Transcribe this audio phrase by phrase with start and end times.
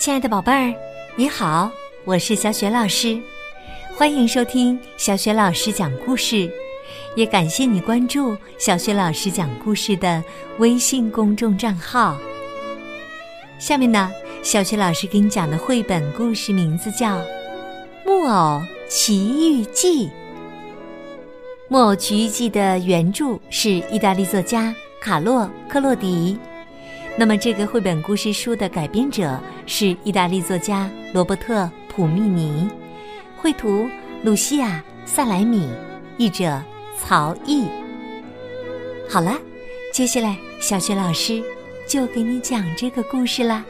[0.00, 0.74] 亲爱的宝贝儿，
[1.14, 1.70] 你好，
[2.06, 3.20] 我是小雪老师，
[3.94, 6.50] 欢迎收听小雪老师讲故事，
[7.14, 10.24] 也感谢你关注小雪老师讲故事的
[10.56, 12.16] 微信公众账号。
[13.58, 14.10] 下面呢，
[14.42, 17.18] 小雪老师给你讲的绘本故事名字叫
[18.06, 20.06] 《木偶奇遇记》。
[21.68, 26.38] 《木偶奇遇记》的原著是意大利作家卡洛·克洛迪。
[27.20, 32.66] 那么，这个绘本故事书的改编者是意大利作家罗伯特·普密尼，
[33.36, 33.86] 绘图
[34.22, 35.68] 鲁西亚·萨莱米，
[36.16, 36.58] 译者
[36.98, 37.66] 曹毅。
[39.06, 39.38] 好了，
[39.92, 41.44] 接下来小雪老师
[41.86, 43.62] 就给你讲这个故事啦，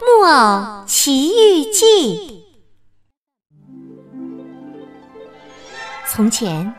[0.00, 2.16] 木偶奇遇记》。
[6.08, 6.74] 从前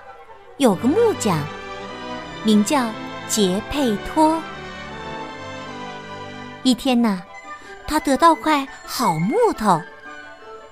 [0.58, 1.38] 有个木匠，
[2.44, 2.84] 名叫。
[3.28, 4.42] 杰佩托。
[6.64, 7.22] 一天呢，
[7.88, 9.82] 他得到块好木头，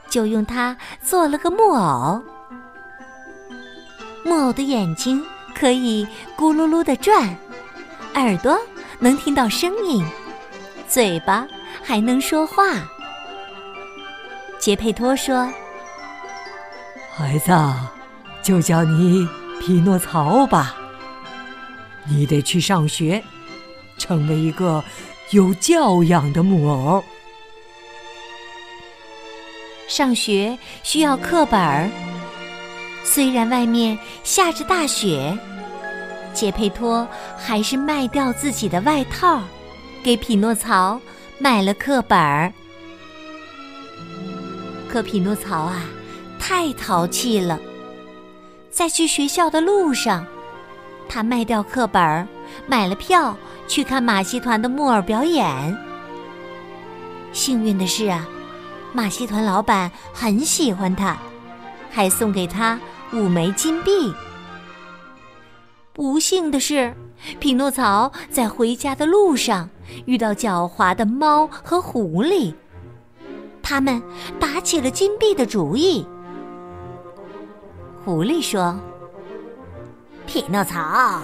[0.10, 2.22] 就用它做了个木偶。
[4.24, 7.36] 木偶的眼睛可以咕噜噜的转，
[8.16, 8.58] 耳朵
[9.00, 10.06] 能听到声音，
[10.88, 11.46] 嘴巴
[11.84, 12.64] 还能说话。
[14.58, 15.52] 杰佩托说
[17.14, 17.52] ：“孩子，
[18.42, 19.28] 就叫你
[19.60, 20.76] 匹诺曹吧。”
[22.08, 23.24] 你得去上学，
[23.98, 24.84] 成为一个
[25.32, 27.04] 有教养的木偶。
[29.88, 31.90] 上学需要课本儿，
[33.04, 35.38] 虽然外面下着大雪，
[36.34, 39.42] 杰佩托还是卖掉自己的外套，
[40.04, 41.00] 给匹诺曹
[41.38, 42.52] 买了课本儿。
[44.90, 45.86] 可匹诺曹啊，
[46.40, 47.60] 太淘气了，
[48.72, 50.26] 在去学校的路上。
[51.08, 52.28] 他卖掉课本，
[52.68, 53.36] 买了票
[53.68, 55.78] 去看马戏团的木偶表演。
[57.32, 58.28] 幸运的是啊，
[58.94, 61.18] 马戏团老板很喜欢他，
[61.90, 62.80] 还送给他
[63.12, 64.14] 五枚金币。
[65.94, 66.94] 不幸的是，
[67.40, 69.70] 匹诺曹在回家的路上
[70.06, 72.54] 遇到狡猾的猫和狐狸，
[73.62, 74.02] 他们
[74.40, 76.06] 打起了金币的主意。
[78.04, 78.80] 狐狸说。
[80.34, 81.22] 匹诺曹，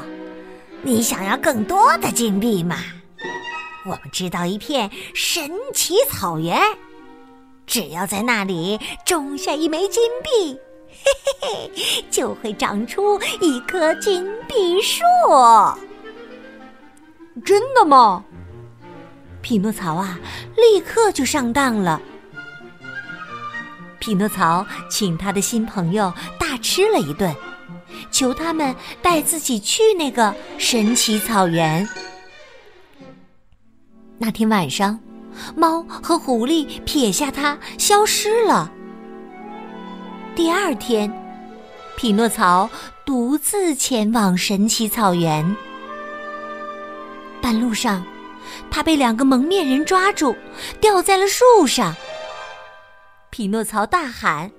[0.83, 2.77] 你想要更多的金币吗？
[3.83, 6.61] 我们知道一片神奇草原，
[7.65, 10.59] 只要在那里种下一枚金币，
[10.93, 15.01] 嘿嘿嘿，就会长出一棵金币树。
[17.43, 18.23] 真的吗？
[19.41, 20.19] 匹诺曹啊，
[20.55, 21.99] 立刻就上当了。
[23.97, 27.35] 匹诺曹请他的新朋友大吃了一顿。
[28.11, 31.87] 求他们带自己去那个神奇草原。
[34.17, 34.99] 那天晚上，
[35.55, 38.71] 猫和狐狸撇下它消失了。
[40.35, 41.11] 第二天，
[41.95, 42.69] 匹诺曹
[43.05, 45.55] 独自前往神奇草原。
[47.41, 48.05] 半路上，
[48.69, 50.35] 他被两个蒙面人抓住，
[50.81, 51.95] 吊在了树上。
[53.29, 54.51] 匹诺曹大喊。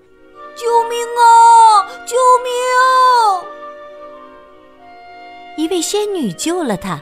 [0.61, 1.89] 救命啊！
[2.05, 2.53] 救命！
[5.57, 7.01] 一位仙女救了他。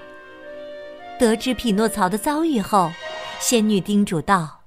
[1.18, 2.92] 得知匹诺曹的遭遇后，
[3.40, 4.60] 仙女叮嘱道：“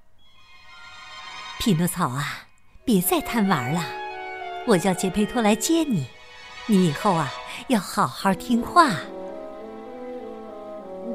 [1.57, 2.45] 匹诺曹啊，
[2.83, 3.81] 别再贪玩了，
[4.67, 6.05] 我叫杰佩托来接你。
[6.65, 7.31] 你以后啊，
[7.69, 8.89] 要好好听话。”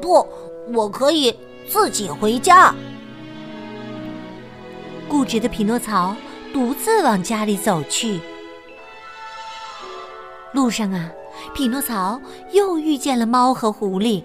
[0.01, 0.27] 不，
[0.73, 1.31] 我可以
[1.69, 2.73] 自己回家。
[5.07, 6.15] 固执的匹诺曹。
[6.57, 8.19] 独自往家里走去。
[10.53, 11.11] 路上啊，
[11.53, 12.19] 匹诺曹
[12.51, 14.23] 又遇见了猫和狐狸。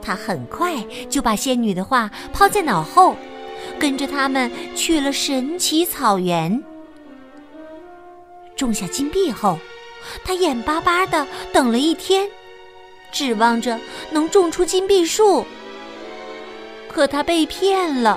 [0.00, 3.16] 他很快就把仙女的话抛在脑后，
[3.76, 6.62] 跟着他们去了神奇草原。
[8.54, 9.58] 种下金币后，
[10.24, 12.30] 他眼巴巴的等了一天，
[13.10, 13.80] 指望着
[14.12, 15.44] 能种出金币树。
[16.88, 18.16] 可他被骗了，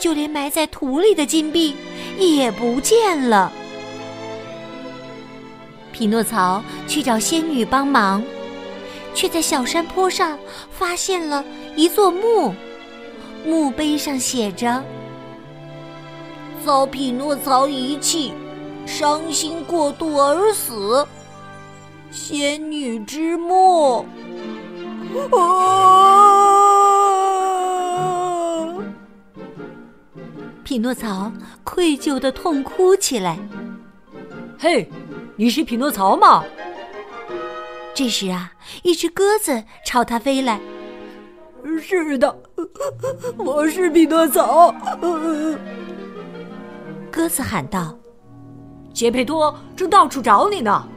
[0.00, 1.76] 就连埋在土里的金币。
[2.20, 3.52] 也不见了。
[5.92, 8.22] 匹诺曹去找仙女帮忙，
[9.14, 10.38] 却在小山坡上
[10.70, 11.44] 发现了
[11.76, 12.54] 一座墓，
[13.44, 14.82] 墓碑上写着
[16.64, 18.32] ：“遭匹诺曹遗弃，
[18.86, 21.06] 伤心过度而死，
[22.10, 24.06] 仙女之墓。
[30.70, 31.32] ”匹诺曹
[31.64, 33.36] 愧疚的痛哭起来。
[34.56, 34.88] 嘿，
[35.34, 36.44] 你是匹诺曹吗？
[37.92, 38.52] 这时啊，
[38.84, 40.60] 一只鸽子朝他飞来。
[41.82, 42.42] 是的，
[43.36, 44.72] 我是匹诺曹。
[47.10, 47.98] 鸽子喊道
[48.94, 50.88] ：“杰佩托正到处找你呢，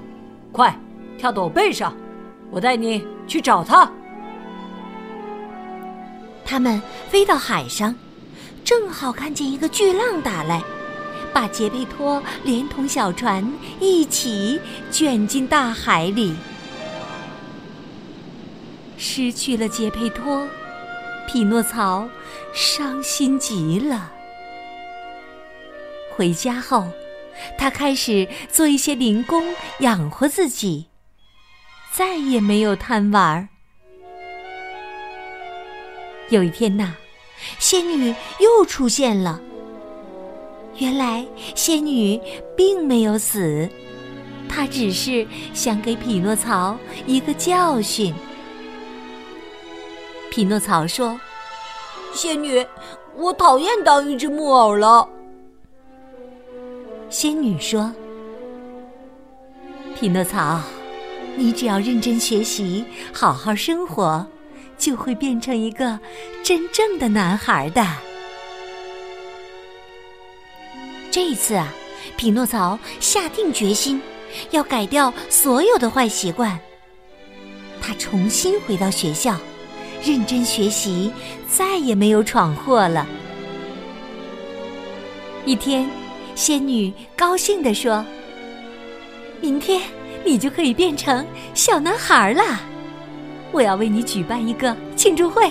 [0.52, 0.80] 快
[1.18, 1.98] 跳到我背上，
[2.52, 3.92] 我带你去找他。”
[6.46, 6.80] 他们
[7.10, 7.96] 飞到海上，
[8.76, 10.60] 正好看见一个巨浪打来，
[11.32, 13.48] 把杰佩托连同小船
[13.80, 14.60] 一起
[14.90, 16.36] 卷进大海里。
[18.98, 20.48] 失去了杰佩托，
[21.28, 22.10] 匹诺曹
[22.52, 24.12] 伤心极了。
[26.16, 26.88] 回家后，
[27.56, 30.88] 他开始做一些零工养活自己，
[31.92, 33.48] 再也没有贪玩。
[36.30, 36.96] 有一天呐，
[37.60, 39.40] 仙女又出现了。
[40.78, 41.26] 原来
[41.56, 42.20] 仙女
[42.58, 43.70] 并没有死，
[44.50, 48.14] 她只是想给匹诺曹一个教训。
[50.32, 51.20] 匹诺曹说
[52.12, 52.66] ：“仙女，
[53.16, 55.08] 我讨厌当一只木偶了。”
[57.08, 57.94] 仙女说
[59.96, 60.60] ：“匹诺曹，
[61.36, 64.26] 你只要认真学习，好好生活，
[64.84, 65.98] 就会变成一个
[66.44, 67.88] 真正的男孩的。”
[71.10, 71.74] 这一次啊，
[72.18, 74.02] 匹诺曹下定决心
[74.52, 76.60] 要改掉所有的坏习惯。
[77.82, 79.38] 他重新回到学校，
[80.04, 81.14] 认真学习，
[81.48, 83.08] 再也没有闯祸了。
[85.46, 85.90] 一天。
[86.36, 88.04] 仙女高兴地说
[89.40, 89.84] ：“明天
[90.26, 92.60] 你就可以变成小男孩了。
[93.54, 95.50] 我要为你举办一个庆祝会，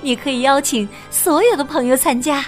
[0.00, 2.44] 你可以邀请所有的朋友参加。”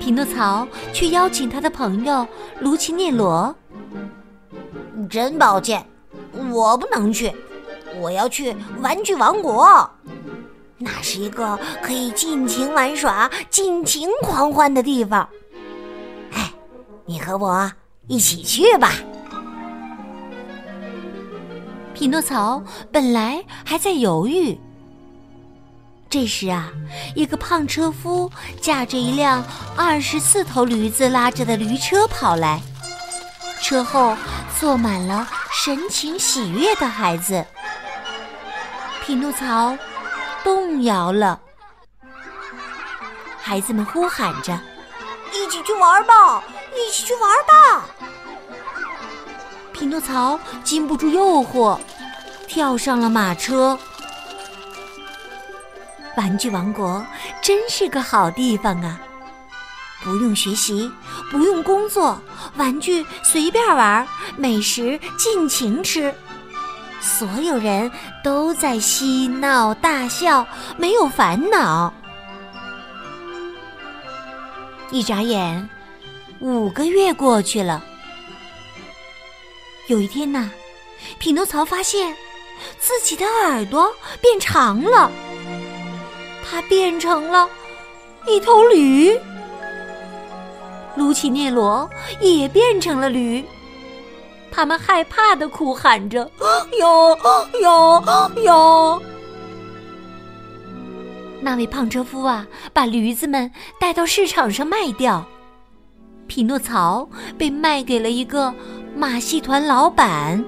[0.00, 2.26] 匹诺曹去邀请他的朋友
[2.60, 3.54] 卢奇涅罗。
[5.10, 5.84] 真抱歉，
[6.50, 7.32] 我不能去，
[8.00, 9.88] 我要去玩具王国。
[10.78, 15.28] 那是一个可以尽情玩耍、尽情狂欢的地方。
[16.32, 16.52] 哎，
[17.04, 17.70] 你和我
[18.06, 18.92] 一起去吧。
[21.98, 22.62] 匹诺曹
[22.92, 24.56] 本来还在犹豫，
[26.08, 26.70] 这时啊，
[27.16, 28.30] 一个胖车夫
[28.60, 29.44] 驾着一辆
[29.76, 32.62] 二十四头驴子拉着的驴车跑来，
[33.60, 34.16] 车后
[34.60, 37.44] 坐满了神情喜悦的孩子。
[39.04, 39.76] 匹诺曹。
[40.44, 41.40] 动摇了，
[43.42, 44.58] 孩子们呼喊着
[45.34, 46.42] ：“一起去玩吧，
[46.74, 47.84] 一起去玩吧！”
[49.78, 51.78] 匹诺曹禁不住诱惑，
[52.48, 53.78] 跳上了马车。
[56.16, 57.06] 玩具王国
[57.40, 58.98] 真是个好地方啊！
[60.02, 60.90] 不用学习，
[61.30, 62.20] 不用工作，
[62.56, 64.04] 玩具随便玩，
[64.36, 66.12] 美食尽情吃。
[67.00, 67.88] 所有人
[68.24, 70.44] 都在嬉闹大笑，
[70.76, 71.92] 没有烦恼。
[74.90, 75.68] 一眨眼，
[76.40, 77.80] 五个月过去了。
[79.88, 80.50] 有一天呐，
[81.18, 82.14] 匹诺曹发现
[82.78, 83.90] 自己的耳朵
[84.20, 85.10] 变长了，
[86.44, 87.48] 他变成了
[88.26, 89.18] 一头驴。
[90.94, 91.88] 卢奇涅罗
[92.20, 93.42] 也变成了驴。
[94.50, 96.30] 他们害怕的哭喊着
[96.78, 97.16] ：“有
[97.62, 98.04] 有
[98.42, 99.02] 有！”
[101.40, 105.24] 那位胖车夫啊，把驴子们带到市场上卖掉。
[106.26, 107.08] 匹诺曹
[107.38, 108.52] 被卖给了一个
[108.98, 110.44] 马戏团老板。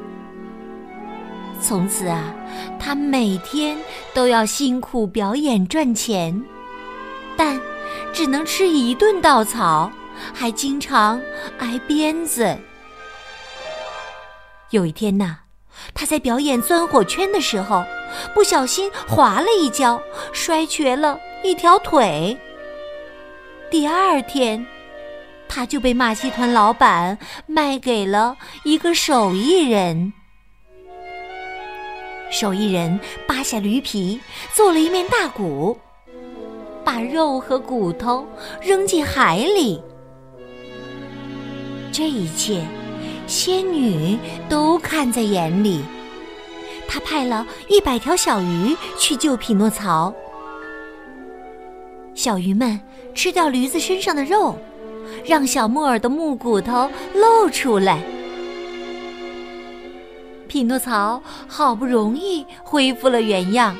[1.61, 2.35] 从此啊，
[2.81, 3.79] 他每天
[4.13, 6.43] 都要辛苦表演赚钱，
[7.37, 7.61] 但
[8.13, 9.89] 只能吃一顿稻草，
[10.35, 11.21] 还经常
[11.61, 12.59] 挨鞭子。
[14.71, 15.37] 有一天呐，
[15.95, 17.85] 他在表演钻火圈的时候，
[18.35, 20.03] 不小心滑了一跤，
[20.33, 22.37] 摔瘸了一条腿。
[23.71, 24.67] 第二天，
[25.51, 30.13] 他就被马戏团老板卖给了一个手艺人。
[32.31, 34.21] 手艺人扒下驴皮，
[34.55, 35.77] 做了一面大鼓，
[36.85, 38.25] 把肉和骨头
[38.63, 39.83] 扔进海里。
[41.91, 42.65] 这一切。
[43.27, 45.85] 仙女都看在眼里，
[46.89, 50.13] 她派了一百条小鱼去救匹诺曹。
[52.13, 52.81] 小鱼们
[53.15, 54.59] 吃掉驴子身上的肉，
[55.25, 58.03] 让小木耳的木骨头露出来。
[60.49, 63.77] 匹诺曹好不容易恢复了原样，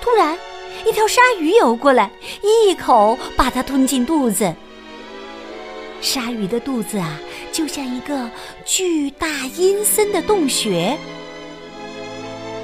[0.00, 0.38] 突然，
[0.86, 2.10] 一条鲨鱼游过来，
[2.42, 4.54] 一口把它吞进肚子。
[6.00, 7.18] 鲨鱼的肚子啊！
[7.50, 8.30] 就像一个
[8.64, 9.26] 巨大
[9.56, 10.96] 阴森的洞穴。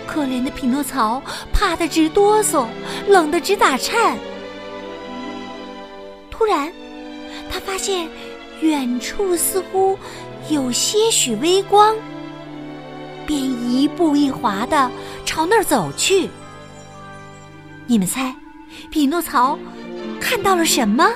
[0.07, 1.21] 可怜的匹诺曹
[1.52, 2.66] 怕得直哆嗦，
[3.09, 4.16] 冷得直打颤。
[6.31, 6.73] 突然，
[7.54, 8.08] 他发现
[8.62, 9.96] 远处似乎
[10.50, 11.94] 有些许微光，
[13.25, 14.90] 便一步一滑的
[15.25, 16.28] 朝那儿走去。
[17.87, 18.34] 你们猜，
[18.90, 19.56] 匹诺曹
[20.20, 21.08] 看到了什么？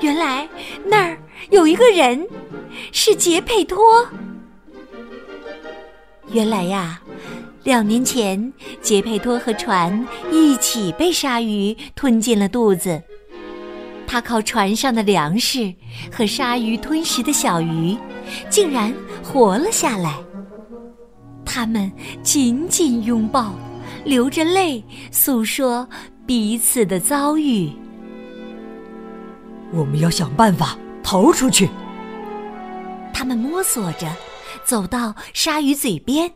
[0.00, 0.48] 原来
[0.86, 1.18] 那儿
[1.50, 2.26] 有一个人，
[2.90, 4.08] 是杰佩托。
[6.30, 7.02] 原来呀，
[7.62, 13.02] 两年前杰佩托和船一起被鲨鱼吞进了肚子。
[14.08, 15.72] 他靠船上的粮食
[16.10, 17.94] 和鲨鱼吞食的小鱼，
[18.48, 20.14] 竟然活了下来。
[21.44, 23.52] 他们紧紧拥抱，
[24.04, 25.86] 流着泪诉说
[26.26, 27.70] 彼此的遭遇。
[29.72, 31.68] 我们要想办法逃出去。
[33.12, 34.08] 他们摸索着
[34.64, 36.32] 走到鲨鱼嘴边，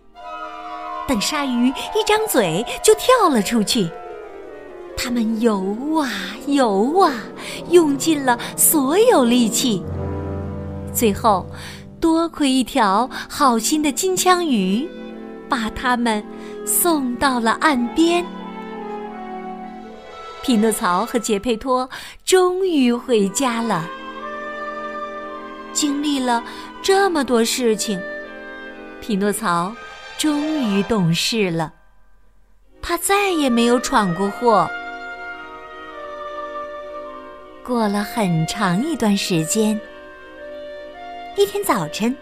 [1.08, 3.88] 等鲨鱼一张嘴就跳了出去。
[4.96, 6.10] 他们游啊
[6.46, 7.12] 游啊，
[7.70, 9.82] 用尽了所有力气。
[10.94, 11.46] 最后，
[12.00, 14.88] 多亏一条好心的金枪鱼，
[15.48, 16.22] 把他们
[16.64, 18.24] 送到了岸边。
[20.42, 21.88] 匹诺曹和杰佩托
[22.24, 23.88] 终于回家了。
[25.72, 26.42] 经历了
[26.82, 28.00] 这么多事情，
[29.00, 29.72] 匹诺曹
[30.18, 31.72] 终于懂事了。
[32.82, 34.68] 他再也没有闯过祸。
[37.64, 39.80] 过了很长一段时间，
[41.36, 42.16] 一天早晨，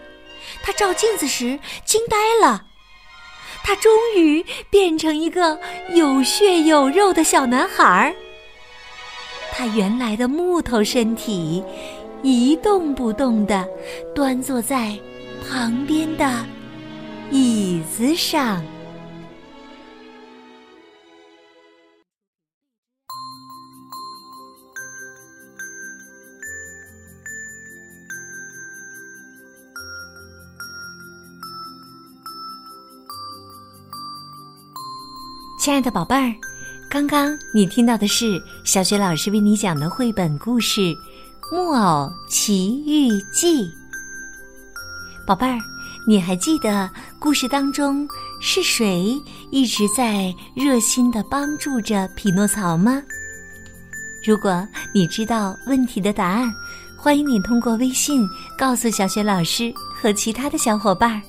[0.63, 2.65] 他照镜子时惊呆了。
[3.63, 5.59] 他终于变成一个
[5.93, 8.15] 有血有肉的小男孩儿。
[9.51, 11.63] 他原来的木头身体
[12.23, 13.67] 一动不动地
[14.15, 14.97] 端坐在
[15.47, 16.45] 旁边的
[17.29, 18.63] 椅子上。
[35.61, 36.33] 亲爱的宝贝儿，
[36.89, 40.81] 刚刚你听到的是小雪老师为你讲的绘本故事
[41.51, 43.65] 《木偶奇遇记》。
[45.23, 45.59] 宝贝儿，
[46.07, 46.89] 你还记得
[47.19, 48.07] 故事当中
[48.41, 49.15] 是谁
[49.51, 52.99] 一直在热心的帮助着匹诺曹吗？
[54.25, 56.51] 如果你知道问题的答案，
[56.97, 58.27] 欢迎你通过微信
[58.57, 61.21] 告诉小雪老师和其他的小伙伴儿。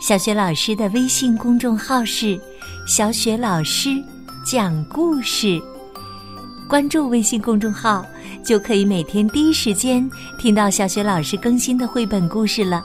[0.00, 2.40] 小雪老师的微信公众号是。
[2.88, 4.02] 小雪老师
[4.42, 5.60] 讲故事，
[6.66, 8.02] 关注微信公众号
[8.42, 12.82] 就可以每天第一时间听到小雪老师更新的绘本故事了。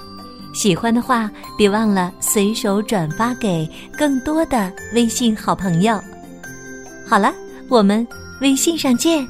[0.54, 3.66] 喜欢的话，别忘了随手转发给
[3.98, 5.98] 更多的微信好朋友。
[7.08, 7.34] 好了，
[7.70, 8.06] 我们
[8.42, 9.26] 微信上见。